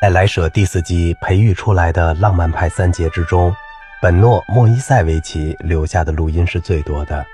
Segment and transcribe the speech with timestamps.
[0.00, 3.52] 在莱舍第四季培育出来的浪漫派三杰之中，
[4.00, 7.26] 本诺·莫伊塞维奇留下的录音是最多的。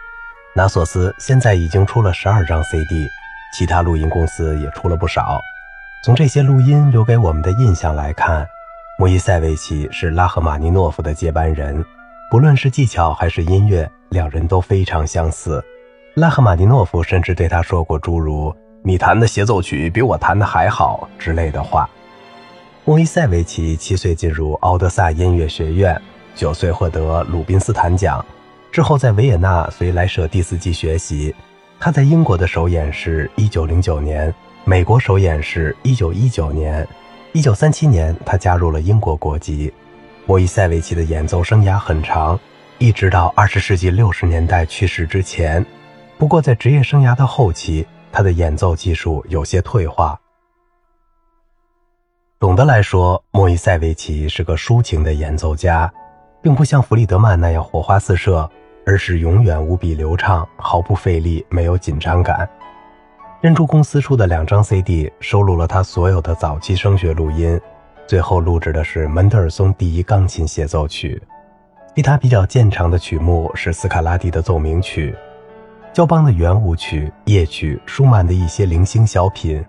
[0.55, 3.07] 纳索斯现在已经出了十二张 CD，
[3.53, 5.39] 其他录音公司也出了不少。
[6.03, 8.49] 从这些录音留给我们的印象来看，
[8.99, 11.85] 莫伊塞维奇是拉赫玛尼诺夫的接班人，
[12.31, 15.63] 不论是技巧还是音乐，两人都非常相似。
[16.15, 21.87] 拉赫玛尼诺夫甚至对他说过诸如“你弹的协奏曲比我弹的还好”之类的话。
[22.87, 25.99] 莫伊塞维奇七岁进入奥德萨音乐学院，
[26.35, 28.23] 九岁获得鲁宾斯坦奖，
[28.71, 31.35] 之后在维也纳随莱舍第四季学习。
[31.81, 34.33] 他在英国的首演是一九零九年，
[34.67, 36.87] 美国首演是一九一九年。
[37.33, 39.73] 一九三七年，他加入了英国国籍。
[40.27, 42.39] 莫伊塞维奇的演奏生涯很长，
[42.77, 45.65] 一直到二十世纪六十年代去世之前。
[46.19, 50.21] 不过，在职业生涯的后期，他的演奏技术有些退化。
[52.45, 55.91] 总的来说，莫伊塞维奇是个抒情的演奏家，
[56.43, 58.47] 并不像弗里德曼那样火花四射，
[58.85, 62.47] 而是永远无比流畅，毫不费力，没有紧张感。
[63.43, 67.59] 珍珠公司出的两张 CD 收录了他所有的早期声学录音，
[68.07, 71.23] 最后录制的是门德尔松第一钢琴协奏曲。
[71.95, 75.17] 离他比较渐长的曲目是斯卡拉蒂的奏鸣曲、
[75.95, 79.65] 肖邦的圆舞曲、夜曲、舒曼的一些零星小品、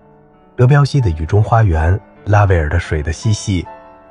[0.57, 1.97] 德彪西的雨中花园。
[2.25, 3.61] 拉威尔的《水的嬉戏》，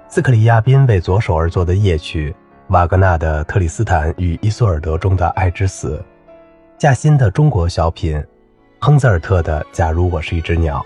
[0.09, 2.33] 斯克里亚宾为左手而作的夜曲，
[2.69, 6.01] 瓦格纳的《特里斯坦与伊索尔德》中的爱之死，
[6.79, 8.23] 加辛的中国小品，
[8.79, 10.79] 亨泽尔特的《假如我是一只鸟》，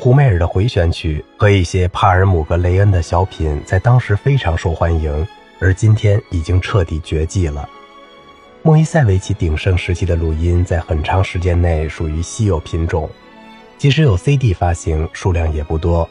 [0.00, 5.26] 胡梅尔的回旋曲和一些帕尔姆格雷恩的小品，在当时非常受欢迎，
[5.58, 7.68] 而今天已经彻底绝迹了。
[8.62, 13.10] 莫伊塞维奇鼎盛时期的录音，在很长时间内属于稀有品种，
[13.76, 16.08] 即使有 CD 发行，数量也不多。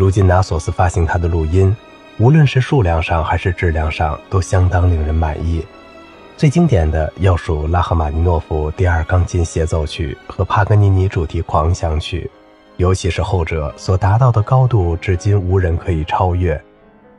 [0.00, 1.76] 如今拿索斯发行他的录音，
[2.16, 5.62] 无论是数量上还是质量上，都相当令人满意。
[6.38, 12.30] 最经典的要数拉赫玛尼诺夫第二钢琴协奏曲和帕格尼尼主题狂想曲，
[12.78, 16.58] 尤其是后者所达到的高度，至今无人可以超越。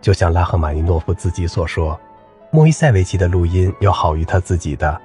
[0.02, 1.96] 就像拉赫玛尼诺夫自己所说，
[2.50, 5.00] 莫伊塞维奇的录音要好于他自己的。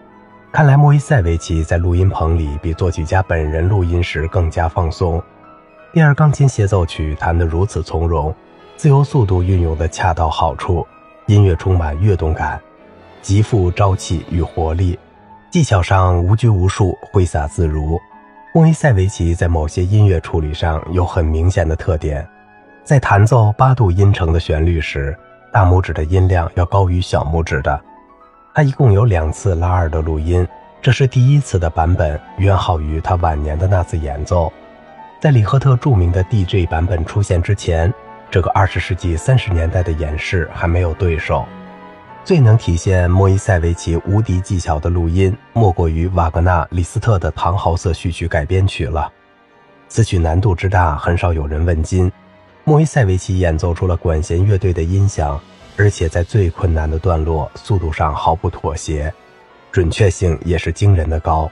[0.51, 5.23] 看来莫伊塞维奇在录音棚里比作曲家本人录音时更加放松。
[5.93, 8.35] 第二钢琴协奏曲弹得如此从容，
[8.77, 10.87] 自由速度运用的恰到好处，
[11.27, 12.61] 音乐充满跃动感，
[13.23, 14.99] 极富朝气与活力，
[15.51, 17.99] 技巧上无拘无束，挥洒自如。
[18.53, 22.27] 莫伊塞维奇在某些音乐处理上有很明显的特点，
[22.85, 25.17] 在弹奏八度音程的旋律时，
[25.51, 27.81] 大拇指的音量要高于小拇指的。
[28.55, 30.47] 他一共有两次拉二的录音，
[30.83, 34.53] 这是第一次的版本，远好于他晚年的那次演奏。
[35.27, 37.93] 在里赫特著名的 DJ 版本出现之前，
[38.31, 41.45] 这个二十世纪三十年代的演示还没有对手。
[42.25, 49.13] 最能体现莫伊塞维奇无敌技巧的录音，莫过于瓦格纳、李斯特的《唐豪瑟序曲》改编曲了。
[49.89, 52.09] 此曲难度之大，很少有人问津。
[52.63, 55.41] 莫伊塞维奇演奏出了管弦乐队的音响，
[55.77, 59.13] 而且在最困难的段落，速度上毫不妥协，
[59.73, 61.51] 准确性也是惊人的高。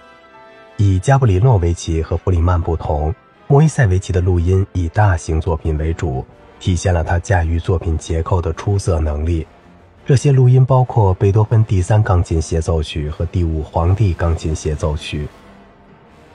[0.77, 3.13] 以加布里诺维奇和弗里曼不同。
[3.47, 6.25] 莫伊塞维奇的录音以大型作品为主，
[6.59, 9.47] 体现了他驾驭作品结构的出色能力。
[10.07, 15.29] 这些录音包括贝多芬第三钢琴协奏曲和第五皇帝钢琴协奏曲，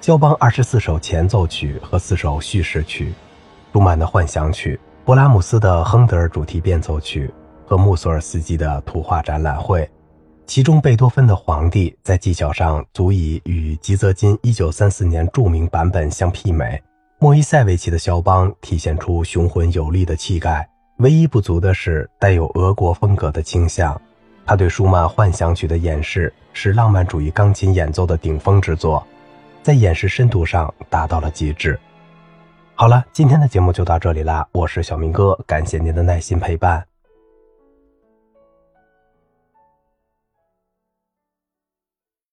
[0.01, 3.11] 肖邦二十四首前奏曲和四首叙事曲，
[3.73, 7.33] 舒曼的幻想曲，勃拉姆斯的亨德尔主题变奏曲
[7.65, 9.89] 和穆索尔斯基的图画展览会。
[10.45, 16.79] 其中，贝多芬的皇帝在技巧上足以与吉泽金一九三四年著名版本相媲美。
[17.21, 20.65] 莫伊塞维奇的肖邦体现出雄浑有力的气概，
[20.99, 23.99] 唯一不足的是带有俄国风格的倾向。
[24.45, 29.05] 他对舒曼幻想曲的演示是浪漫主义钢琴演奏的顶峰之作，
[29.61, 31.77] 在演示深度上达到了极致。
[32.73, 36.88] 好了，今天的节目就到这里啦，我是小明哥，感谢您的耐心陪伴。